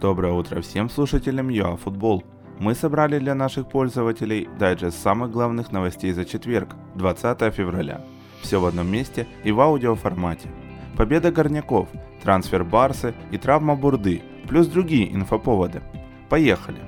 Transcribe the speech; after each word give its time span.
Доброе 0.00 0.32
утро 0.32 0.60
всем 0.60 0.88
слушателям 0.88 1.48
ЮАФутбол. 1.48 2.22
Мы 2.60 2.76
собрали 2.76 3.18
для 3.18 3.34
наших 3.34 3.68
пользователей 3.68 4.48
дайджест 4.56 5.02
самых 5.02 5.32
главных 5.32 5.72
новостей 5.72 6.12
за 6.12 6.24
четверг, 6.24 6.76
20 6.94 7.52
февраля. 7.52 8.00
Все 8.40 8.60
в 8.60 8.66
одном 8.66 8.86
месте 8.86 9.26
и 9.42 9.50
в 9.50 9.60
аудиоформате. 9.60 10.50
Победа 10.96 11.32
горняков, 11.32 11.88
трансфер 12.22 12.62
Барсы 12.62 13.12
и 13.32 13.38
травма 13.38 13.74
Бурды, 13.74 14.22
плюс 14.48 14.68
другие 14.68 15.12
инфоповоды. 15.12 15.82
Поехали! 16.28 16.78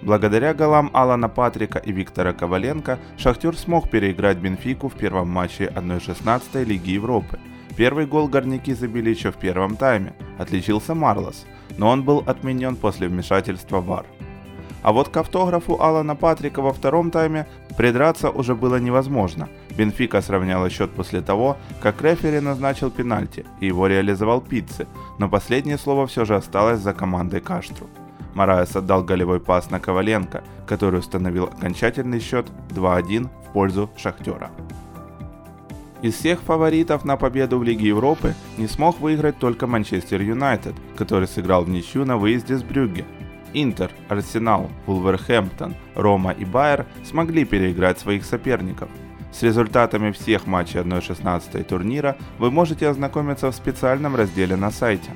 Благодаря 0.00 0.54
голам 0.54 0.90
Алана 0.92 1.28
Патрика 1.28 1.80
и 1.80 1.90
Виктора 1.90 2.34
Коваленко 2.34 3.00
Шахтер 3.16 3.56
смог 3.56 3.90
переиграть 3.90 4.38
Бенфику 4.38 4.88
в 4.88 4.94
первом 4.94 5.28
матче 5.28 5.72
1-16 5.74 6.64
Лиги 6.64 6.90
Европы. 6.90 7.40
Первый 7.76 8.06
гол 8.06 8.28
горняки 8.28 8.74
забили 8.74 9.10
еще 9.10 9.32
в 9.32 9.36
первом 9.38 9.76
тайме, 9.76 10.14
отличился 10.38 10.94
Марлос, 10.94 11.44
но 11.78 11.88
он 11.88 12.02
был 12.02 12.22
отменен 12.26 12.76
после 12.76 13.08
вмешательства 13.08 13.80
ВАР. 13.80 14.06
А 14.82 14.92
вот 14.92 15.08
к 15.08 15.16
автографу 15.16 15.80
Алана 15.80 16.14
Патрика 16.14 16.60
во 16.60 16.74
втором 16.74 17.10
тайме 17.10 17.46
придраться 17.78 18.28
уже 18.28 18.54
было 18.54 18.76
невозможно. 18.76 19.48
Бенфика 19.78 20.20
сравняла 20.20 20.68
счет 20.68 20.90
после 20.90 21.22
того, 21.22 21.56
как 21.80 22.02
рефери 22.02 22.40
назначил 22.40 22.90
пенальти 22.90 23.46
и 23.60 23.66
его 23.66 23.86
реализовал 23.86 24.42
Пиццы, 24.42 24.86
но 25.18 25.30
последнее 25.30 25.78
слово 25.78 26.06
все 26.06 26.26
же 26.26 26.36
осталось 26.36 26.80
за 26.80 26.92
командой 26.92 27.40
Каштру. 27.40 27.86
Мараес 28.34 28.76
отдал 28.76 29.02
голевой 29.02 29.40
пас 29.40 29.70
на 29.70 29.80
Коваленко, 29.80 30.44
который 30.66 31.00
установил 31.00 31.44
окончательный 31.44 32.20
счет 32.20 32.46
2-1 32.70 33.28
в 33.48 33.52
пользу 33.52 33.90
Шахтера. 33.96 34.50
Из 36.04 36.16
всех 36.16 36.42
фаворитов 36.42 37.06
на 37.06 37.16
победу 37.16 37.58
в 37.58 37.62
Лиге 37.62 37.88
Европы 37.88 38.34
не 38.58 38.66
смог 38.66 39.00
выиграть 39.00 39.38
только 39.38 39.66
Манчестер 39.66 40.20
Юнайтед, 40.20 40.74
который 40.98 41.26
сыграл 41.26 41.64
в 41.64 41.70
ничью 41.70 42.04
на 42.04 42.18
выезде 42.18 42.58
с 42.58 42.62
Брюгге. 42.62 43.06
Интер, 43.54 43.90
Арсенал, 44.10 44.70
Вулверхэмптон, 44.84 45.74
Рома 45.94 46.32
и 46.32 46.44
Байер 46.44 46.84
смогли 47.06 47.46
переиграть 47.46 47.98
своих 47.98 48.26
соперников. 48.26 48.90
С 49.32 49.42
результатами 49.42 50.12
всех 50.12 50.46
матчей 50.46 50.80
1-16 50.80 51.64
турнира 51.64 52.18
вы 52.38 52.50
можете 52.50 52.86
ознакомиться 52.86 53.50
в 53.50 53.56
специальном 53.56 54.14
разделе 54.14 54.56
на 54.56 54.70
сайте. 54.70 55.10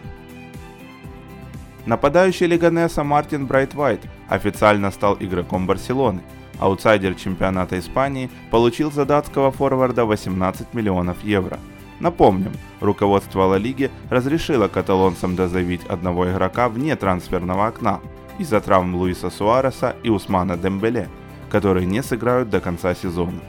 Нападающий 1.84 2.46
Лиганеса 2.46 3.04
Мартин 3.04 3.46
Брайтвайт 3.46 4.00
официально 4.30 4.90
стал 4.90 5.18
игроком 5.20 5.66
Барселоны. 5.66 6.22
Аутсайдер 6.58 7.14
чемпионата 7.14 7.78
Испании 7.78 8.30
получил 8.50 8.90
за 8.90 9.04
датского 9.04 9.50
форварда 9.50 10.04
18 10.04 10.74
миллионов 10.74 11.22
евро. 11.22 11.58
Напомним, 12.00 12.52
руководство 12.80 13.42
Ла 13.42 13.58
Лиги 13.58 13.90
разрешило 14.10 14.68
каталонцам 14.68 15.36
дозавить 15.36 15.84
одного 15.86 16.30
игрока 16.30 16.68
вне 16.68 16.94
трансферного 16.96 17.66
окна 17.66 18.00
из-за 18.38 18.60
травм 18.60 18.94
Луиса 18.94 19.30
Суареса 19.30 19.96
и 20.02 20.10
Усмана 20.10 20.56
Дембеле, 20.56 21.08
которые 21.50 21.86
не 21.86 22.02
сыграют 22.02 22.50
до 22.50 22.60
конца 22.60 22.94
сезона. 22.94 23.40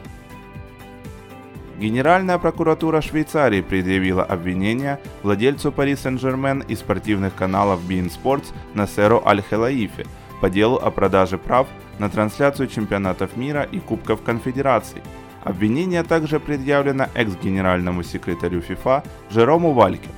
Генеральная 1.80 2.38
прокуратура 2.40 3.00
Швейцарии 3.02 3.62
предъявила 3.62 4.24
обвинение 4.24 5.00
владельцу 5.24 5.72
Пари 5.72 5.96
Сен-Жермен 5.96 6.60
и 6.68 6.76
спортивных 6.76 7.36
каналов 7.36 7.80
Bein 7.88 8.12
Sports 8.12 8.48
Насеру 8.74 9.24
Аль-Хелаифе 9.26 10.06
по 10.42 10.50
делу 10.50 10.78
о 10.78 10.92
продаже 10.92 11.38
прав 11.38 11.68
на 12.00 12.10
трансляцию 12.10 12.68
чемпионатов 12.68 13.38
мира 13.38 13.68
и 13.72 13.80
Кубков 13.80 14.22
Конфедераций. 14.22 15.02
Обвинение 15.44 16.04
также 16.04 16.40
предъявлено 16.40 17.08
экс-генеральному 17.14 18.04
секретарю 18.04 18.62
ФИФА 18.62 19.04
Жерому 19.30 19.74
Вальке. 19.74 20.10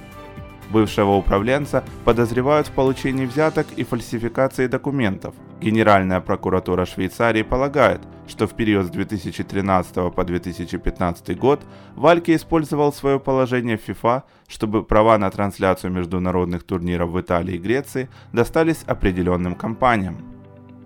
Бывшего 0.72 1.12
управленца 1.12 1.84
подозревают 2.06 2.68
в 2.68 2.72
получении 2.72 3.26
взяток 3.26 3.68
и 3.76 3.84
фальсификации 3.84 4.68
документов. 4.68 5.36
Генеральная 5.60 6.22
прокуратура 6.22 6.86
Швейцарии 6.86 7.44
полагает, 7.44 8.02
что 8.28 8.48
в 8.48 8.54
период 8.54 8.88
с 8.88 8.90
2013 8.90 10.14
по 10.14 10.24
2015 10.24 11.38
год 11.38 11.62
Вальке 11.96 12.36
использовал 12.36 12.94
свое 12.94 13.20
положение 13.20 13.78
в 13.78 13.82
ФИФА, 13.82 14.24
чтобы 14.48 14.84
права 14.84 15.18
на 15.18 15.30
трансляцию 15.30 15.92
международных 15.92 16.64
турниров 16.64 17.12
в 17.12 17.20
Италии 17.20 17.56
и 17.56 17.60
Греции 17.60 18.10
достались 18.34 18.84
определенным 18.88 19.56
компаниям. 19.56 20.18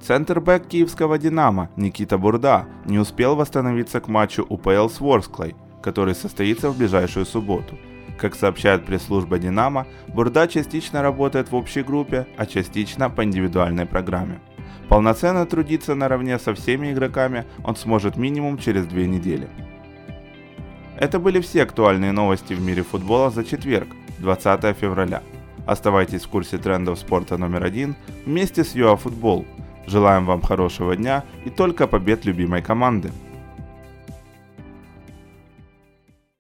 Центрбэк 0.02 0.68
киевского 0.68 1.18
«Динамо» 1.18 1.70
Никита 1.76 2.18
Бурда 2.18 2.68
не 2.86 3.00
успел 3.00 3.36
восстановиться 3.36 4.00
к 4.00 4.08
матчу 4.08 4.46
УПЛ 4.48 4.90
с 4.90 5.00
Ворсклой, 5.00 5.56
который 5.82 6.14
состоится 6.14 6.70
в 6.70 6.78
ближайшую 6.78 7.26
субботу– 7.26 7.78
как 8.18 8.36
сообщает 8.36 8.86
пресс-служба 8.86 9.40
«Динамо», 9.40 9.88
Бурда 10.08 10.48
частично 10.48 11.02
работает 11.02 11.52
в 11.52 11.56
общей 11.56 11.84
группе, 11.84 12.28
а 12.38 12.46
частично 12.46 13.10
по 13.10 13.24
индивидуальной 13.24 13.86
программе. 13.86 14.40
Полноценно 14.90 15.46
трудиться 15.46 15.96
наравне 15.96 16.38
со 16.40 16.54
всеми 16.54 16.92
игроками 16.92 17.46
он 17.64 17.76
сможет 17.76 18.18
минимум 18.18 18.58
через 18.58 18.86
две 18.86 19.08
недели. 19.08 19.48
Это 20.98 21.20
были 21.20 21.42
все 21.42 21.64
актуальные 21.64 22.12
новости 22.12 22.54
в 22.54 22.62
мире 22.62 22.84
футбола 22.84 23.30
за 23.30 23.44
четверг, 23.44 23.90
20 24.20 24.78
февраля. 24.78 25.22
Оставайтесь 25.66 26.24
в 26.24 26.30
курсе 26.30 26.58
трендов 26.58 27.00
спорта 27.00 27.38
номер 27.38 27.64
один 27.64 27.96
вместе 28.26 28.64
с 28.64 28.76
ЮАФутбол. 28.76 29.46
Желаем 29.88 30.26
вам 30.26 30.42
хорошего 30.42 30.96
дня 30.96 31.24
и 31.44 31.50
только 31.50 31.88
побед 31.88 32.26
любимой 32.26 32.62
команды. 32.62 33.12